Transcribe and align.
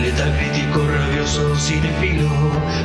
Letal 0.00 0.32
crítico, 0.36 0.86
rabioso, 0.86 1.56
cinefilo, 1.56 2.28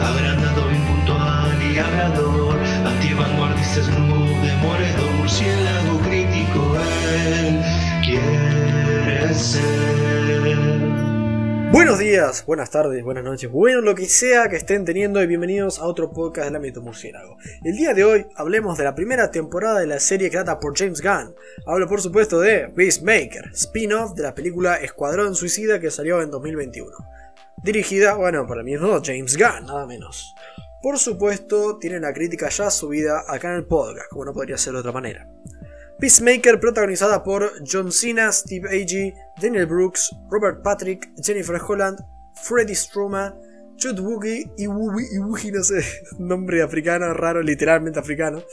agrandado, 0.02 0.72
impuntual 0.72 1.62
y 1.62 1.78
hablador, 1.78 2.58
antivanguardista, 2.86 3.84
snoop, 3.84 4.42
demoledor, 4.42 5.12
murciélago 5.18 6.00
crítico, 6.00 6.78
él 6.78 7.62
quiere 8.04 9.34
ser. 9.34 10.09
Buenos 12.00 12.14
días, 12.14 12.46
buenas 12.46 12.70
tardes, 12.70 13.04
buenas 13.04 13.26
noches, 13.26 13.52
bueno 13.52 13.82
lo 13.82 13.94
que 13.94 14.06
sea 14.06 14.48
que 14.48 14.56
estén 14.56 14.86
teniendo 14.86 15.22
y 15.22 15.28
bienvenidos 15.28 15.80
a 15.80 15.86
otro 15.86 16.14
podcast 16.14 16.46
del 16.46 16.56
ámbito 16.56 16.82
murciélago. 16.82 17.36
El 17.62 17.76
día 17.76 17.94
de 17.94 18.06
hoy 18.06 18.26
hablemos 18.36 18.78
de 18.78 18.86
la 18.86 18.96
primera 18.96 19.32
temporada 19.32 19.82
de 19.82 19.88
la 19.88 20.00
serie 20.00 20.30
creada 20.30 20.62
por 20.62 20.78
James 20.78 21.02
Gunn. 21.02 21.36
Hablo 21.66 21.90
por 21.90 22.00
supuesto 22.00 22.40
de 22.40 22.70
Peacemaker, 22.70 23.50
spin-off 23.52 24.14
de 24.14 24.24
la 24.24 24.34
película 24.34 24.78
Escuadrón 24.78 25.36
Suicida 25.36 25.82
que 25.82 25.92
salió 25.92 26.22
en 26.22 26.32
2021. 26.32 26.90
Dirigida, 27.66 28.14
bueno, 28.14 28.48
por 28.48 28.60
el 28.60 28.64
mismo 28.64 29.02
James 29.04 29.36
Gunn, 29.36 29.66
nada 29.66 29.86
menos. 29.86 30.34
Por 30.82 30.98
supuesto, 31.00 31.80
tiene 31.80 32.00
la 32.00 32.14
crítica 32.14 32.48
ya 32.48 32.72
subida 32.72 33.26
acá 33.28 33.50
en 33.50 33.56
el 33.56 33.66
podcast, 33.66 34.10
como 34.10 34.24
no 34.24 34.32
podría 34.32 34.58
ser 34.58 34.72
de 34.72 34.80
otra 34.80 34.94
manera. 34.94 35.28
Peacemaker 36.00 36.62
protagonizada 36.62 37.22
por 37.26 37.52
John 37.70 37.92
Cena, 37.92 38.32
Steve 38.32 38.70
Agee, 38.70 39.14
Daniel 39.42 39.66
Brooks, 39.66 40.12
Robert 40.30 40.62
Patrick, 40.64 41.10
Jennifer 41.24 41.60
Holland, 41.62 42.00
Freddie 42.36 42.76
Stroma, 42.76 43.36
Jude 43.82 44.02
Woogie 44.02 44.52
y 44.58 44.68
Woogie, 44.68 45.52
no 45.52 45.64
sé, 45.64 45.84
nombre 46.20 46.62
africano, 46.62 47.14
raro, 47.14 47.42
literalmente 47.42 48.00
africano, 48.00 48.44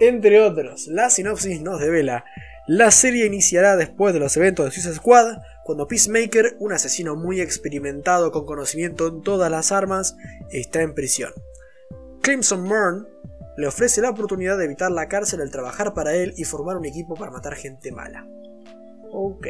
entre 0.00 0.40
otros. 0.40 0.88
La 0.88 1.10
sinopsis 1.10 1.60
nos 1.60 1.80
devela. 1.80 2.24
La 2.66 2.90
serie 2.90 3.24
iniciará 3.24 3.76
después 3.76 4.12
de 4.12 4.20
los 4.20 4.36
eventos 4.36 4.66
de 4.66 4.72
Suicide 4.72 4.94
Squad, 4.94 5.38
cuando 5.64 5.86
Peacemaker, 5.86 6.56
un 6.58 6.72
asesino 6.72 7.16
muy 7.16 7.40
experimentado 7.40 8.30
con 8.30 8.44
conocimiento 8.44 9.08
en 9.08 9.22
todas 9.22 9.50
las 9.50 9.72
armas, 9.72 10.16
está 10.50 10.82
en 10.82 10.94
prisión. 10.94 11.32
Crimson 12.20 12.62
Murn, 12.62 13.06
le 13.56 13.66
ofrece 13.66 14.00
la 14.00 14.10
oportunidad 14.10 14.58
de 14.58 14.66
evitar 14.66 14.90
la 14.90 15.08
cárcel 15.08 15.40
al 15.40 15.50
trabajar 15.50 15.94
para 15.94 16.14
él 16.14 16.34
y 16.36 16.44
formar 16.44 16.76
un 16.76 16.84
equipo 16.84 17.14
para 17.14 17.30
matar 17.30 17.54
gente 17.54 17.90
mala. 17.90 18.26
Ok. 19.10 19.46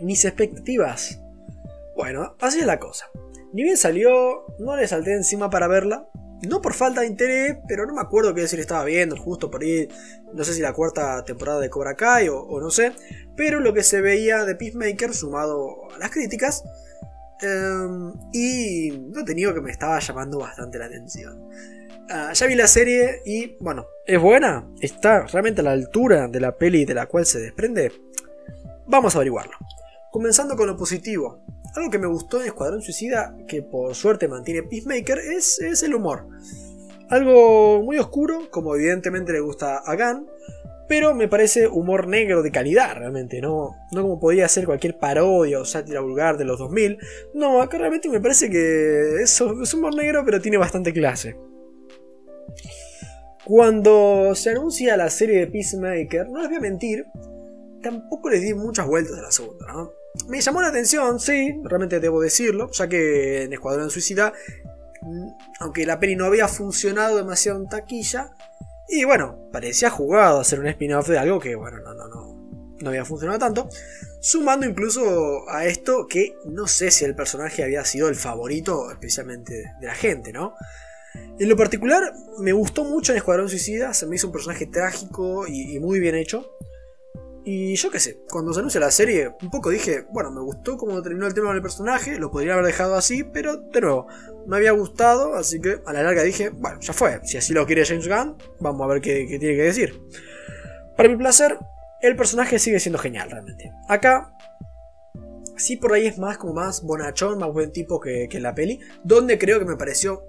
Mis 0.00 0.24
expectativas. 0.24 1.20
Bueno, 1.96 2.36
así 2.40 2.60
es 2.60 2.66
la 2.66 2.78
cosa. 2.78 3.06
Ni 3.52 3.62
bien 3.62 3.76
salió, 3.76 4.46
no 4.58 4.76
le 4.76 4.88
salté 4.88 5.14
encima 5.14 5.50
para 5.50 5.68
verla. 5.68 6.08
No 6.48 6.60
por 6.60 6.74
falta 6.74 7.02
de 7.02 7.06
interés, 7.06 7.58
pero 7.68 7.86
no 7.86 7.94
me 7.94 8.00
acuerdo 8.00 8.34
qué 8.34 8.40
decir 8.40 8.58
estaba 8.58 8.84
viendo, 8.84 9.16
justo 9.16 9.48
por 9.48 9.62
ahí, 9.62 9.88
no 10.32 10.42
sé 10.42 10.54
si 10.54 10.60
la 10.60 10.72
cuarta 10.72 11.22
temporada 11.24 11.60
de 11.60 11.70
Cobra 11.70 11.94
Kai 11.94 12.28
o, 12.28 12.58
no 12.60 12.68
sé, 12.68 12.92
pero 13.36 13.60
lo 13.60 13.72
que 13.72 13.84
se 13.84 14.00
veía 14.00 14.44
de 14.44 14.56
Peacemaker 14.56 15.14
sumado 15.14 15.88
a 15.94 15.98
las 15.98 16.10
críticas, 16.10 16.64
em, 17.42 18.12
y 18.32 18.90
no 19.14 19.24
tenido 19.24 19.54
que 19.54 19.60
me 19.60 19.70
estaba 19.70 20.00
llamando 20.00 20.40
bastante 20.40 20.78
la 20.78 20.86
atención. 20.86 21.48
Ah, 22.10 22.32
ya 22.32 22.46
vi 22.46 22.56
la 22.56 22.66
serie 22.66 23.22
y, 23.24 23.56
bueno, 23.60 23.86
¿es 24.04 24.20
buena? 24.20 24.68
¿Está 24.80 25.26
realmente 25.26 25.60
a 25.60 25.64
la 25.64 25.70
altura 25.72 26.26
de 26.26 26.40
la 26.40 26.56
peli 26.56 26.84
de 26.84 26.94
la 26.94 27.06
cual 27.06 27.24
se 27.24 27.38
desprende? 27.38 27.92
Vamos 28.86 29.14
a 29.14 29.18
averiguarlo. 29.18 29.56
Comenzando 30.12 30.56
con 30.56 30.66
lo 30.66 30.76
positivo. 30.76 31.42
Algo 31.74 31.90
que 31.90 31.98
me 31.98 32.06
gustó 32.06 32.38
en 32.38 32.48
Escuadrón 32.48 32.82
Suicida, 32.82 33.34
que 33.48 33.62
por 33.62 33.94
suerte 33.94 34.28
mantiene 34.28 34.62
Peacemaker, 34.62 35.18
es, 35.18 35.82
el 35.82 35.94
humor. 35.94 36.28
Algo 37.08 37.82
muy 37.82 37.96
oscuro, 37.96 38.50
como 38.50 38.74
evidentemente 38.76 39.32
le 39.32 39.40
gusta 39.40 39.78
a 39.78 39.96
Gunn, 39.96 40.28
pero 40.86 41.14
me 41.14 41.28
parece 41.28 41.66
humor 41.66 42.08
negro 42.08 42.42
de 42.42 42.50
calidad 42.50 42.94
realmente, 42.94 43.40
no, 43.40 43.74
no 43.90 44.02
como 44.02 44.20
podría 44.20 44.46
ser 44.48 44.66
cualquier 44.66 44.98
parodia 44.98 45.58
o 45.58 45.64
sátira 45.64 46.02
vulgar 46.02 46.36
de 46.36 46.44
los 46.44 46.58
2000. 46.58 46.98
No, 47.32 47.62
acá 47.62 47.78
realmente 47.78 48.10
me 48.10 48.20
parece 48.20 48.50
que 48.50 49.22
es, 49.22 49.40
es 49.40 49.74
humor 49.74 49.94
negro, 49.94 50.26
pero 50.26 50.42
tiene 50.42 50.58
bastante 50.58 50.92
clase. 50.92 51.38
Cuando 53.46 54.34
se 54.34 54.50
anuncia 54.50 54.94
la 54.98 55.08
serie 55.08 55.38
de 55.38 55.46
Peacemaker, 55.46 56.28
no 56.28 56.40
les 56.40 56.48
voy 56.48 56.58
a 56.58 56.60
mentir, 56.60 57.06
tampoco 57.82 58.28
les 58.28 58.42
di 58.42 58.52
muchas 58.52 58.86
vueltas 58.86 59.18
a 59.18 59.22
la 59.22 59.32
segunda, 59.32 59.66
Me 60.28 60.40
llamó 60.40 60.60
la 60.60 60.68
atención, 60.68 61.18
sí, 61.18 61.60
realmente 61.64 62.00
debo 62.00 62.20
decirlo, 62.20 62.70
ya 62.72 62.88
que 62.88 63.44
en 63.44 63.52
Escuadrón 63.52 63.90
Suicida, 63.90 64.32
mm, 65.00 65.28
aunque 65.60 65.86
la 65.86 65.98
peli 65.98 66.16
no 66.16 66.26
había 66.26 66.48
funcionado 66.48 67.16
demasiado 67.16 67.58
en 67.58 67.68
taquilla, 67.68 68.32
y 68.88 69.04
bueno, 69.04 69.48
parecía 69.52 69.90
jugado 69.90 70.40
hacer 70.40 70.60
un 70.60 70.66
spin-off 70.66 71.08
de 71.08 71.18
algo 71.18 71.40
que, 71.40 71.54
bueno, 71.54 71.78
no, 71.78 71.94
no, 71.94 72.08
no, 72.08 72.32
no 72.82 72.88
había 72.90 73.04
funcionado 73.04 73.38
tanto. 73.38 73.68
Sumando 74.20 74.66
incluso 74.66 75.48
a 75.48 75.64
esto 75.64 76.06
que 76.08 76.34
no 76.44 76.66
sé 76.66 76.90
si 76.90 77.04
el 77.04 77.14
personaje 77.14 77.64
había 77.64 77.84
sido 77.84 78.08
el 78.08 78.16
favorito, 78.16 78.90
especialmente 78.90 79.72
de 79.80 79.86
la 79.86 79.94
gente, 79.94 80.32
¿no? 80.32 80.54
En 81.38 81.48
lo 81.48 81.56
particular, 81.56 82.12
me 82.38 82.52
gustó 82.52 82.84
mucho 82.84 83.12
en 83.12 83.18
Escuadrón 83.18 83.48
Suicida, 83.48 83.94
se 83.94 84.06
me 84.06 84.16
hizo 84.16 84.28
un 84.28 84.32
personaje 84.32 84.66
trágico 84.66 85.46
y, 85.46 85.78
muy 85.78 86.00
bien 86.00 86.14
hecho. 86.14 86.46
Y 87.44 87.74
yo 87.74 87.90
qué 87.90 87.98
sé, 87.98 88.20
cuando 88.30 88.52
se 88.52 88.60
anuncia 88.60 88.80
la 88.80 88.92
serie, 88.92 89.34
un 89.42 89.50
poco 89.50 89.70
dije, 89.70 90.06
bueno, 90.10 90.30
me 90.30 90.40
gustó 90.40 90.76
cómo 90.76 91.02
terminó 91.02 91.26
el 91.26 91.34
tema 91.34 91.52
del 91.52 91.60
personaje, 91.60 92.18
lo 92.18 92.30
podría 92.30 92.52
haber 92.52 92.66
dejado 92.66 92.94
así, 92.94 93.24
pero 93.24 93.56
de 93.56 93.80
nuevo, 93.80 94.06
me 94.46 94.56
había 94.56 94.70
gustado, 94.70 95.34
así 95.34 95.60
que 95.60 95.80
a 95.84 95.92
la 95.92 96.04
larga 96.04 96.22
dije, 96.22 96.50
bueno, 96.50 96.78
ya 96.80 96.92
fue, 96.92 97.20
si 97.24 97.38
así 97.38 97.52
lo 97.52 97.66
quiere 97.66 97.84
James 97.84 98.06
Gunn, 98.06 98.36
vamos 98.60 98.84
a 98.84 98.86
ver 98.86 99.02
qué, 99.02 99.26
tiene 99.26 99.56
que 99.56 99.62
decir. 99.62 100.00
Para 100.96 101.08
mi 101.08 101.16
placer, 101.16 101.58
el 102.00 102.14
personaje 102.14 102.60
sigue 102.60 102.78
siendo 102.78 102.98
genial 102.98 103.28
realmente. 103.28 103.72
Acá, 103.88 104.32
sí 105.56 105.76
por 105.76 105.94
ahí 105.94 106.06
es 106.06 106.18
más 106.18 106.38
como 106.38 106.54
más 106.54 106.82
bonachón, 106.82 107.38
más 107.38 107.52
buen 107.52 107.72
tipo 107.72 107.98
que, 107.98 108.28
que 108.30 108.38
la 108.38 108.54
peli, 108.54 108.78
donde 109.02 109.36
creo 109.36 109.58
que 109.58 109.64
me 109.64 109.76
pareció 109.76 110.22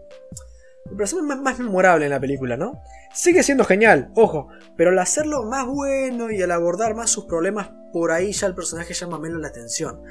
el 0.89 0.97
personaje 0.97 1.27
más, 1.27 1.41
más 1.41 1.59
memorable 1.59 2.05
en 2.05 2.11
la 2.11 2.19
película, 2.19 2.57
¿no? 2.57 2.81
Sigue 3.13 3.43
siendo 3.43 3.63
genial, 3.63 4.11
ojo, 4.15 4.49
pero 4.75 4.89
al 4.89 4.99
hacerlo 4.99 5.43
más 5.43 5.65
bueno 5.65 6.31
y 6.31 6.41
al 6.41 6.51
abordar 6.51 6.95
más 6.95 7.09
sus 7.09 7.25
problemas, 7.25 7.71
por 7.91 8.11
ahí 8.11 8.31
ya 8.31 8.47
el 8.47 8.55
personaje 8.55 8.93
llama 8.93 9.19
menos 9.19 9.39
la 9.39 9.49
atención. 9.49 10.01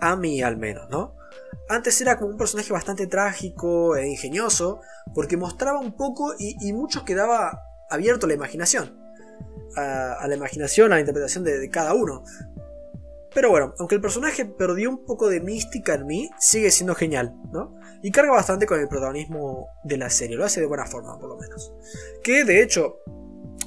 A 0.00 0.16
mí 0.16 0.42
al 0.42 0.56
menos, 0.56 0.88
¿no? 0.90 1.14
Antes 1.68 2.00
era 2.00 2.18
como 2.18 2.32
un 2.32 2.36
personaje 2.36 2.72
bastante 2.72 3.06
trágico 3.06 3.96
e 3.96 4.08
ingenioso, 4.08 4.80
porque 5.14 5.36
mostraba 5.36 5.80
un 5.80 5.96
poco 5.96 6.34
y, 6.38 6.72
mucho 6.72 7.04
quedaba 7.04 7.62
abierto 7.88 8.26
a 8.26 8.28
la 8.28 8.34
imaginación. 8.34 8.98
A, 9.76 10.26
la 10.28 10.34
imaginación, 10.36 10.92
a 10.92 10.96
la 10.96 11.00
interpretación 11.00 11.42
de, 11.42 11.58
de 11.58 11.70
cada 11.70 11.94
uno. 11.94 12.22
Pero 13.34 13.50
bueno, 13.50 13.74
aunque 13.78 13.96
el 13.96 14.00
personaje 14.00 14.44
perdió 14.44 14.88
un 14.90 15.04
poco 15.04 15.28
de 15.28 15.40
mística 15.40 15.94
en 15.94 16.06
mí, 16.06 16.30
sigue 16.38 16.70
siendo 16.70 16.94
genial, 16.94 17.34
¿no? 17.52 17.76
Y 18.02 18.10
carga 18.10 18.32
bastante 18.32 18.66
con 18.66 18.78
el 18.78 18.88
protagonismo 18.88 19.68
de 19.82 19.96
la 19.96 20.08
serie, 20.08 20.36
lo 20.36 20.44
hace 20.44 20.60
de 20.60 20.66
buena 20.66 20.86
forma 20.86 21.18
por 21.18 21.28
lo 21.28 21.36
menos. 21.36 21.72
Que 22.22 22.44
de 22.44 22.62
hecho 22.62 22.98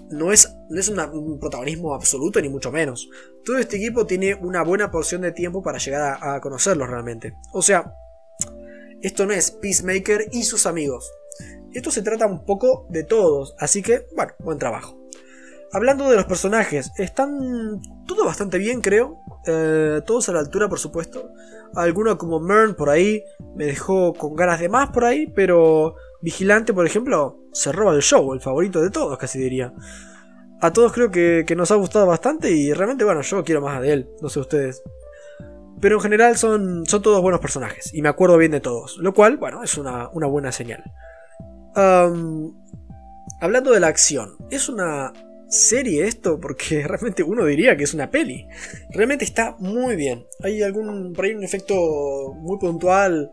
no 0.09 0.31
es, 0.31 0.55
no 0.69 0.79
es 0.79 0.87
un 0.87 1.39
protagonismo 1.39 1.93
absoluto 1.93 2.39
ni 2.39 2.49
mucho 2.49 2.71
menos. 2.71 3.09
Todo 3.43 3.57
este 3.57 3.75
equipo 3.77 4.05
tiene 4.05 4.35
una 4.35 4.63
buena 4.63 4.89
porción 4.89 5.21
de 5.21 5.33
tiempo 5.33 5.61
para 5.61 5.79
llegar 5.79 6.17
a, 6.21 6.35
a 6.35 6.41
conocerlos 6.41 6.89
realmente. 6.89 7.33
O 7.51 7.61
sea, 7.61 7.93
esto 9.01 9.25
no 9.25 9.33
es 9.33 9.51
Peacemaker 9.51 10.29
y 10.31 10.43
sus 10.43 10.65
amigos. 10.65 11.11
Esto 11.73 11.91
se 11.91 12.01
trata 12.01 12.25
un 12.25 12.45
poco 12.45 12.87
de 12.89 13.03
todos, 13.03 13.55
así 13.59 13.81
que, 13.81 14.07
bueno, 14.15 14.33
buen 14.39 14.57
trabajo. 14.57 14.97
Hablando 15.71 16.09
de 16.09 16.15
los 16.15 16.25
personajes, 16.25 16.91
están 16.97 17.81
todo 18.07 18.25
bastante 18.25 18.57
bien, 18.57 18.81
creo. 18.81 19.19
Eh, 19.47 20.01
todos 20.05 20.27
a 20.29 20.33
la 20.33 20.39
altura, 20.39 20.67
por 20.67 20.79
supuesto. 20.79 21.31
Alguno 21.75 22.17
como 22.17 22.39
Mern 22.39 22.75
por 22.75 22.89
ahí 22.89 23.23
me 23.55 23.65
dejó 23.65 24.13
con 24.13 24.35
ganas 24.35 24.59
de 24.59 24.69
más 24.69 24.89
por 24.89 25.05
ahí, 25.05 25.27
pero 25.27 25.95
Vigilante, 26.21 26.73
por 26.73 26.85
ejemplo, 26.85 27.39
se 27.53 27.71
roba 27.71 27.93
el 27.93 28.01
show, 28.01 28.33
el 28.33 28.41
favorito 28.41 28.81
de 28.81 28.89
todos, 28.89 29.17
casi 29.17 29.39
diría. 29.39 29.73
A 30.59 30.73
todos 30.73 30.91
creo 30.91 31.11
que, 31.11 31.45
nos 31.55 31.71
ha 31.71 31.75
gustado 31.75 32.07
bastante 32.07 32.51
y 32.51 32.73
realmente, 32.73 33.03
bueno, 33.03 33.21
yo 33.21 33.43
quiero 33.43 33.61
más 33.61 33.81
de 33.81 33.93
él, 33.93 34.09
no 34.21 34.29
sé 34.29 34.39
ustedes. 34.39 34.83
Pero 35.79 35.97
en 35.97 36.01
general 36.01 36.37
son, 36.37 36.85
son 36.87 37.01
todos 37.03 37.21
buenos 37.21 37.39
personajes 37.39 37.93
y 37.93 38.01
me 38.01 38.09
acuerdo 38.09 38.37
bien 38.37 38.51
de 38.51 38.59
todos, 38.59 38.97
lo 38.97 39.13
cual, 39.13 39.37
bueno, 39.37 39.63
es 39.63 39.77
una, 39.77 40.07
buena 40.07 40.51
señal. 40.51 40.83
hablando 43.39 43.71
de 43.71 43.79
la 43.79 43.87
acción, 43.87 44.35
es 44.49 44.67
una 44.67 45.13
serie 45.49 46.05
esto 46.05 46.39
porque 46.39 46.83
realmente 46.87 47.23
uno 47.23 47.45
diría 47.45 47.77
que 47.77 47.83
es 47.83 47.93
una 47.93 48.09
peli. 48.09 48.47
Realmente 48.89 49.25
está 49.25 49.55
muy 49.59 49.95
bien. 49.95 50.25
Hay 50.43 50.61
algún 50.61 51.13
por 51.13 51.25
ahí 51.25 51.33
un 51.33 51.43
efecto 51.43 52.33
muy 52.35 52.57
puntual 52.59 53.31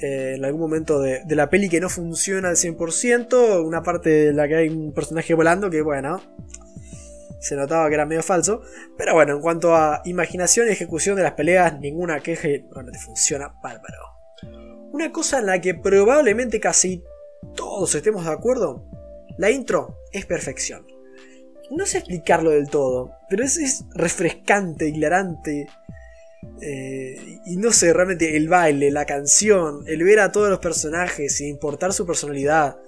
eh, 0.00 0.34
en 0.36 0.44
algún 0.44 0.60
momento 0.60 1.00
de, 1.00 1.22
la 1.28 1.50
peli 1.50 1.68
que 1.68 1.80
no 1.80 1.88
funciona 1.88 2.48
al 2.48 2.56
100%, 2.56 3.64
una 3.64 3.82
parte 3.82 4.28
en 4.28 4.36
la 4.36 4.48
que 4.48 4.56
hay 4.56 4.68
un 4.68 4.92
personaje 4.92 5.34
volando 5.34 5.68
que 5.68 5.82
bueno, 5.82 6.22
se 7.38 7.54
notaba 7.54 7.88
que 7.88 7.94
era 7.94 8.06
medio 8.06 8.22
falso, 8.22 8.62
pero 8.96 9.14
bueno, 9.14 9.34
en 9.34 9.42
cuanto 9.42 9.74
a 9.74 10.00
imaginación 10.06 10.68
y 10.68 10.72
ejecución 10.72 11.16
de 11.16 11.22
las 11.22 11.32
peleas, 11.32 11.78
ninguna 11.80 12.20
queja 12.20 12.48
realmente 12.70 12.98
funciona 12.98 13.54
bárbaro. 13.62 13.98
Una 14.92 15.12
cosa 15.12 15.38
en 15.38 15.46
la 15.46 15.60
que 15.60 15.74
probablemente 15.74 16.60
casi 16.60 17.04
todos 17.54 17.94
estemos 17.94 18.24
de 18.24 18.32
acuerdo, 18.32 18.86
la 19.36 19.50
intro 19.50 19.98
es 20.12 20.26
perfección 20.26 20.99
no 21.70 21.86
sé 21.86 21.98
explicarlo 21.98 22.50
del 22.50 22.68
todo, 22.68 23.12
pero 23.28 23.44
es, 23.44 23.84
refrescante, 23.94 24.88
hilarante. 24.88 25.68
Eh, 26.62 27.38
y 27.46 27.56
no 27.56 27.72
sé, 27.72 27.92
realmente 27.92 28.36
el 28.36 28.48
baile, 28.48 28.90
la 28.90 29.06
canción, 29.06 29.84
el 29.86 30.02
ver 30.02 30.20
a 30.20 30.32
todos 30.32 30.50
los 30.50 30.58
personajes 30.58 31.36
sin 31.36 31.48
importar 31.48 31.92
su 31.92 32.06
personalidad, 32.06 32.78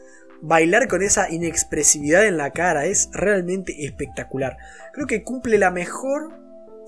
bailar 0.41 0.89
con 0.89 1.03
esa 1.03 1.31
inexpresividad 1.31 2.27
en 2.27 2.37
la 2.37 2.51
cara 2.51 2.87
es 2.87 3.09
realmente 3.13 3.85
espectacular. 3.85 4.57
Creo 4.93 5.07
que 5.07 5.23
cumple 5.23 5.59
la 5.59 5.71
mejor 5.71 6.35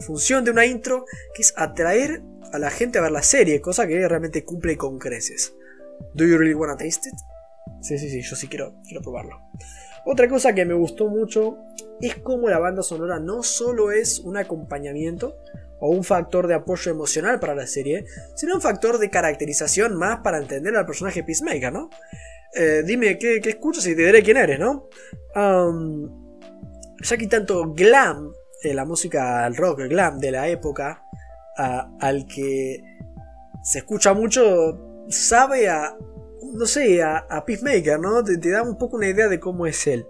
función 0.00 0.44
de 0.44 0.50
una 0.50 0.66
intro, 0.66 1.04
que 1.34 1.42
es 1.42 1.54
atraer 1.56 2.22
a 2.52 2.58
la 2.58 2.70
gente 2.70 2.98
a 2.98 3.02
ver 3.02 3.12
la 3.12 3.22
serie, 3.22 3.60
cosa 3.60 3.86
que 3.86 4.08
realmente 4.08 4.44
cumple 4.44 4.76
con 4.76 4.98
creces. 4.98 5.54
¿Do 6.14 6.24
you 6.24 6.36
really 6.36 6.54
wanna 6.54 6.76
taste 6.76 7.08
it? 7.08 7.33
Sí, 7.84 7.98
sí, 7.98 8.08
sí, 8.08 8.22
yo 8.22 8.34
sí 8.34 8.48
quiero, 8.48 8.76
quiero 8.82 9.02
probarlo. 9.02 9.42
Otra 10.06 10.26
cosa 10.26 10.54
que 10.54 10.64
me 10.64 10.72
gustó 10.72 11.08
mucho 11.08 11.58
es 12.00 12.16
cómo 12.16 12.48
la 12.48 12.58
banda 12.58 12.82
sonora 12.82 13.20
no 13.20 13.42
solo 13.42 13.92
es 13.92 14.20
un 14.20 14.38
acompañamiento 14.38 15.36
o 15.80 15.90
un 15.90 16.02
factor 16.02 16.46
de 16.46 16.54
apoyo 16.54 16.90
emocional 16.90 17.38
para 17.40 17.54
la 17.54 17.66
serie, 17.66 18.06
sino 18.36 18.54
un 18.54 18.62
factor 18.62 18.98
de 18.98 19.10
caracterización 19.10 19.96
más 19.96 20.20
para 20.20 20.38
entender 20.38 20.74
al 20.74 20.86
personaje 20.86 21.22
Peacemaker, 21.22 21.72
¿no? 21.72 21.90
Eh, 22.54 22.82
dime 22.86 23.18
qué, 23.18 23.40
escuchas 23.44 23.86
y 23.86 23.94
te 23.94 24.06
diré 24.06 24.22
quién 24.22 24.38
eres, 24.38 24.58
¿no? 24.58 24.88
ya 27.00 27.16
que 27.18 27.26
tanto 27.26 27.74
glam, 27.74 28.32
eh, 28.62 28.72
la 28.72 28.86
música 28.86 29.44
al 29.44 29.56
rock, 29.56 29.80
glam 29.90 30.18
de 30.20 30.30
la 30.30 30.48
época, 30.48 31.02
al 31.56 32.26
que 32.26 32.82
se 33.62 33.78
escucha 33.78 34.14
mucho, 34.14 35.04
sabe 35.08 35.68
a 35.68 35.94
no 36.54 36.66
sé, 36.66 37.02
a, 37.02 37.44
Peacemaker, 37.44 37.98
¿no? 37.98 38.22
Te, 38.22 38.50
da 38.50 38.62
un 38.62 38.78
poco 38.78 38.96
una 38.96 39.08
idea 39.08 39.28
de 39.28 39.40
cómo 39.40 39.66
es 39.66 39.86
él. 39.86 40.06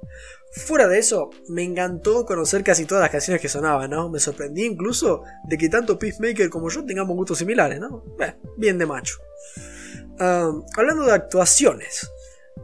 Fuera 0.53 0.87
de 0.87 0.99
eso, 0.99 1.31
me 1.49 1.65
encantó 1.65 2.25
conocer 2.27 2.63
casi 2.63 2.85
todas 2.85 3.03
las 3.03 3.11
canciones 3.11 3.41
que 3.41 3.49
sonaban, 3.49 3.91
¿no? 3.91 4.09
Me 4.09 4.21
sorprendí 4.21 4.65
incluso 4.65 5.23
de 5.49 5.59
que 5.59 5.69
tanto 5.69 5.99
Peacemaker 5.99 6.51
como 6.51 6.69
yo 6.69 6.85
tengamos 6.85 7.17
gustos 7.17 7.39
similares, 7.39 7.81
¿no? 7.81 8.05
bien 8.57 8.79
de 8.79 8.87
macho. 8.87 9.19
Ah, 10.21 10.53
hablando 10.77 11.05
de 11.05 11.13
actuaciones, 11.13 12.09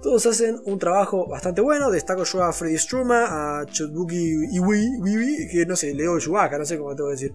todos 0.03 0.25
hacen 0.27 0.61
un 0.65 0.79
trabajo 0.79 1.27
bastante 1.27 1.61
bueno. 1.61 1.91
Destaco 1.91 2.25
yo 2.25 2.43
a 2.43 2.53
Freddy 2.53 2.79
Struma, 2.79 3.61
a 3.61 3.67
Chutbuki 3.67 4.47
Iwi, 4.53 5.49
que 5.51 5.67
no 5.67 5.77
sé, 5.77 5.95
leo 5.95 6.19
Chewbacca, 6.19 6.59
no 6.59 6.65
sé 6.65 6.79
cómo 6.79 6.95
te 6.95 7.03
voy 7.03 7.11
a 7.11 7.15
decir. 7.15 7.35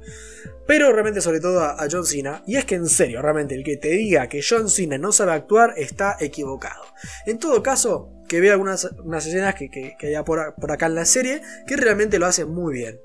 Pero 0.65 0.91
realmente, 0.91 1.21
sobre 1.21 1.39
todo, 1.39 1.61
a, 1.61 1.85
John 1.91 2.05
Cena. 2.05 2.43
Y 2.47 2.55
es 2.55 2.65
que 2.65 2.75
en 2.75 2.87
serio, 2.87 3.21
realmente, 3.21 3.53
el 3.53 3.63
que 3.63 3.77
te 3.77 3.89
diga 3.89 4.27
que 4.27 4.41
John 4.47 4.69
Cena 4.69 4.97
no 4.97 5.11
sabe 5.11 5.33
actuar 5.33 5.73
está 5.77 6.17
equivocado. 6.19 6.83
En 7.25 7.37
todo 7.37 7.61
caso, 7.61 8.11
que 8.27 8.39
vea 8.39 8.53
algunas 8.53 8.89
unas 9.03 9.25
escenas 9.27 9.53
que, 9.53 9.69
que, 9.69 10.07
haya 10.07 10.23
por, 10.23 10.39
acá 10.39 10.87
en 10.87 10.95
la 10.95 11.05
serie 11.05 11.41
que 11.67 11.77
realmente 11.77 12.17
lo 12.17 12.25
hacen 12.25 12.49
muy 12.49 12.73
bien. 12.73 12.99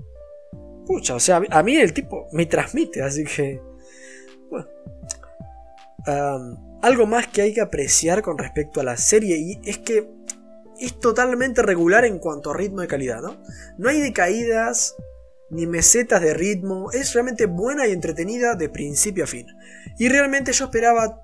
Pucha, 0.87 1.15
o 1.15 1.21
sea, 1.21 1.43
a 1.51 1.63
mí 1.63 1.77
el 1.77 1.93
tipo 1.93 2.29
me 2.33 2.47
transmite, 2.47 3.03
así 3.03 3.25
que. 3.25 3.61
Bueno. 4.49 4.69
Algo 6.83 7.07
más 7.07 7.27
que 7.27 7.43
hay 7.43 7.55
que 7.55 7.61
apreciar 7.61 8.23
con 8.23 8.39
respecto 8.39 8.81
a 8.81 8.85
la 8.85 8.97
serie 8.97 9.37
y 9.37 9.61
es 9.69 9.79
que 9.79 10.09
es 10.79 10.99
totalmente 10.99 11.63
regular 11.63 12.05
en 12.05 12.19
cuanto 12.19 12.51
a 12.51 12.57
ritmo 12.57 12.83
y 12.83 12.89
calidad, 12.89 13.21
¿no? 13.21 13.43
No 13.77 13.91
hay 13.91 14.01
decaídas 14.01 14.97
ni 15.51 15.67
mesetas 15.67 16.23
de 16.23 16.33
ritmo, 16.33 16.91
es 16.93 17.13
realmente 17.13 17.47
buena 17.47 17.87
y 17.87 17.93
entretenida 17.93 18.55
de 18.55 18.69
principio 18.69 19.25
a 19.25 19.27
fin. 19.27 19.47
Y 19.99 20.09
realmente 20.09 20.53
yo 20.53 20.67
esperaba 20.67 21.23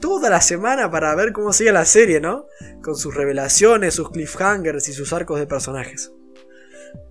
toda 0.00 0.30
la 0.30 0.40
semana 0.40 0.90
para 0.90 1.14
ver 1.14 1.32
cómo 1.32 1.52
sigue 1.52 1.72
la 1.72 1.84
serie, 1.84 2.20
¿no? 2.20 2.46
Con 2.82 2.96
sus 2.96 3.14
revelaciones, 3.14 3.94
sus 3.94 4.10
cliffhangers 4.10 4.88
y 4.88 4.92
sus 4.92 5.12
arcos 5.12 5.38
de 5.38 5.46
personajes. 5.46 6.12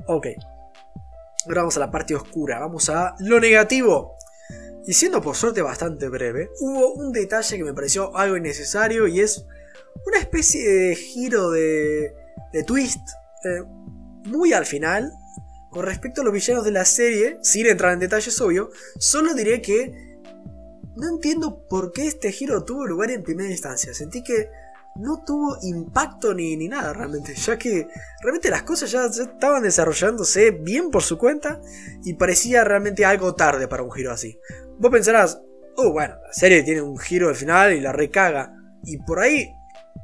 Ok. 0.07 0.27
Ahora 1.45 1.61
vamos 1.61 1.77
a 1.77 1.81
la 1.81 1.91
parte 1.91 2.15
oscura, 2.15 2.59
vamos 2.59 2.89
a 2.89 3.15
lo 3.19 3.39
negativo. 3.39 4.16
Y 4.87 4.93
siendo 4.93 5.21
por 5.21 5.35
suerte 5.35 5.61
bastante 5.61 6.07
breve, 6.07 6.49
hubo 6.61 6.93
un 6.93 7.11
detalle 7.11 7.57
que 7.57 7.63
me 7.65 7.73
pareció 7.73 8.15
algo 8.15 8.37
innecesario 8.37 9.05
y 9.05 9.19
es 9.19 9.45
una 10.05 10.17
especie 10.17 10.65
de 10.65 10.95
giro 10.95 11.51
de, 11.51 12.15
de 12.53 12.63
twist 12.63 13.01
eh, 13.43 13.63
muy 14.23 14.53
al 14.53 14.65
final. 14.65 15.11
Con 15.71 15.85
respecto 15.85 16.21
a 16.21 16.23
los 16.23 16.33
villanos 16.33 16.63
de 16.63 16.71
la 16.71 16.85
serie, 16.85 17.37
sin 17.41 17.67
entrar 17.67 17.91
en 17.91 17.99
detalles 17.99 18.39
obvio, 18.39 18.71
solo 18.97 19.33
diré 19.33 19.61
que 19.61 19.91
no 20.95 21.09
entiendo 21.09 21.67
por 21.67 21.91
qué 21.91 22.07
este 22.07 22.31
giro 22.31 22.63
tuvo 22.63 22.87
lugar 22.87 23.11
en 23.11 23.23
primera 23.23 23.49
instancia. 23.49 23.93
Sentí 23.93 24.23
que 24.23 24.49
no 24.99 25.23
tuvo 25.25 25.57
impacto 25.61 26.33
ni, 26.33 26.57
ni 26.57 26.67
nada 26.67 26.93
realmente, 26.93 27.33
ya 27.35 27.57
que 27.57 27.87
realmente 28.21 28.49
las 28.49 28.63
cosas 28.63 28.91
ya, 28.91 29.05
estaban 29.05 29.63
desarrollándose 29.63 30.51
bien 30.51 30.89
por 30.89 31.03
su 31.03 31.17
cuenta 31.17 31.59
y 32.03 32.13
parecía 32.13 32.63
realmente 32.63 33.05
algo 33.05 33.35
tarde 33.35 33.67
para 33.67 33.83
un 33.83 33.91
giro 33.91 34.11
así. 34.11 34.39
Vos 34.79 34.91
pensarás, 34.91 35.41
oh 35.75 35.91
bueno, 35.91 36.15
la 36.25 36.33
serie 36.33 36.63
tiene 36.63 36.81
un 36.81 36.97
giro 36.97 37.29
al 37.29 37.35
final 37.35 37.73
y 37.73 37.79
la 37.79 37.91
recaga, 37.91 38.53
y 38.83 38.97
por 38.97 39.19
ahí, 39.19 39.51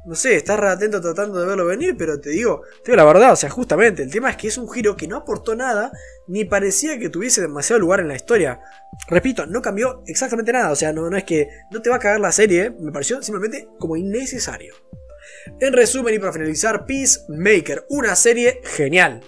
no 0.04 0.14
sé, 0.14 0.36
estás 0.36 0.60
atento 0.60 1.00
tratando 1.00 1.40
de 1.40 1.46
verlo 1.46 1.66
venir, 1.66 1.96
pero 1.96 2.20
te 2.20 2.30
digo, 2.30 2.62
te 2.82 2.92
digo 2.92 2.96
la 2.96 3.04
verdad, 3.04 3.32
o 3.32 3.36
sea, 3.36 3.50
justamente, 3.50 4.02
el 4.02 4.10
tema 4.10 4.30
es 4.30 4.36
que 4.36 4.48
es 4.48 4.58
un 4.58 4.70
giro 4.70 4.96
que 4.96 5.08
no 5.08 5.16
aportó 5.16 5.54
nada, 5.54 5.92
ni 6.26 6.44
parecía 6.44 6.98
que 6.98 7.08
tuviese 7.08 7.40
demasiado 7.40 7.80
lugar 7.80 8.00
en 8.00 8.08
la 8.08 8.16
historia. 8.16 8.60
Repito, 9.08 9.46
no 9.46 9.62
cambió 9.62 10.02
exactamente 10.06 10.52
nada, 10.52 10.70
o 10.70 10.76
sea, 10.76 10.92
no, 10.92 11.08
no 11.08 11.16
es 11.16 11.24
que 11.24 11.48
no 11.70 11.80
te 11.80 11.90
va 11.90 11.96
a 11.96 12.00
cagar 12.00 12.20
la 12.20 12.32
serie, 12.32 12.70
me 12.70 12.92
pareció 12.92 13.22
simplemente 13.22 13.68
como 13.78 13.96
innecesario. 13.96 14.74
En 15.60 15.72
resumen 15.72 16.14
y 16.14 16.18
para 16.18 16.32
finalizar, 16.32 16.86
Peacemaker, 16.86 17.86
una 17.88 18.14
serie 18.16 18.60
genial, 18.64 19.22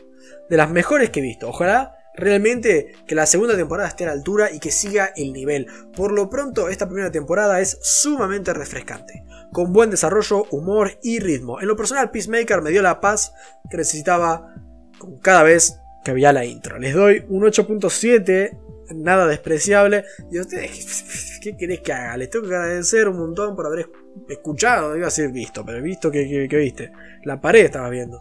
de 0.48 0.56
las 0.56 0.70
mejores 0.70 1.10
que 1.10 1.20
he 1.20 1.22
visto. 1.22 1.48
Ojalá 1.48 1.95
realmente 2.16 2.94
que 3.06 3.14
la 3.14 3.26
segunda 3.26 3.56
temporada 3.56 3.88
esté 3.88 4.04
a 4.04 4.08
la 4.08 4.12
altura 4.12 4.50
y 4.50 4.58
que 4.58 4.70
siga 4.70 5.12
el 5.16 5.32
nivel. 5.32 5.66
Por 5.94 6.12
lo 6.12 6.28
pronto, 6.30 6.68
esta 6.68 6.86
primera 6.86 7.10
temporada 7.10 7.60
es 7.60 7.78
sumamente 7.82 8.52
refrescante, 8.52 9.24
con 9.52 9.72
buen 9.72 9.90
desarrollo, 9.90 10.44
humor 10.50 10.98
y 11.02 11.20
ritmo. 11.20 11.60
En 11.60 11.68
lo 11.68 11.76
personal, 11.76 12.10
Peacemaker 12.10 12.62
me 12.62 12.70
dio 12.70 12.82
la 12.82 13.00
paz 13.00 13.32
que 13.70 13.76
necesitaba 13.76 14.54
con 14.98 15.18
cada 15.18 15.42
vez 15.42 15.78
que 16.04 16.10
había 16.10 16.32
la 16.32 16.44
intro. 16.44 16.78
Les 16.78 16.94
doy 16.94 17.24
un 17.28 17.42
8.7 17.42 18.66
nada 18.94 19.26
despreciable. 19.26 20.04
Y 20.30 20.38
ustedes, 20.38 21.38
¿qué 21.42 21.56
querés 21.56 21.80
que 21.80 21.92
haga? 21.92 22.16
Les 22.16 22.30
tengo 22.30 22.48
que 22.48 22.54
agradecer 22.54 23.08
un 23.08 23.18
montón 23.18 23.56
por 23.56 23.66
haber 23.66 23.90
escuchado, 24.28 24.96
iba 24.96 25.06
a 25.06 25.10
decir 25.10 25.30
visto, 25.30 25.64
pero 25.64 25.82
visto 25.82 26.10
que, 26.10 26.46
viste. 26.48 26.92
La 27.24 27.40
pared 27.40 27.64
estaba 27.64 27.88
viendo. 27.90 28.20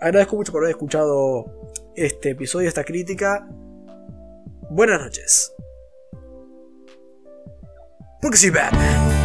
Agradezco 0.00 0.36
mucho 0.36 0.52
por 0.52 0.62
haber 0.62 0.70
escuchado 0.70 1.72
este 1.94 2.30
episodio, 2.30 2.68
esta 2.68 2.84
crítica. 2.84 3.46
Buenas 4.70 5.00
noches. 5.00 5.52
Porque 8.20 8.36
soy. 8.36 9.19